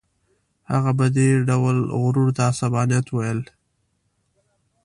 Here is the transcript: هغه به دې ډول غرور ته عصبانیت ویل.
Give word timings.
هغه 0.71 0.91
به 0.97 1.05
دې 1.15 1.29
ډول 1.49 1.77
غرور 2.01 2.29
ته 2.37 2.41
عصبانیت 2.51 3.05
ویل. 3.09 3.41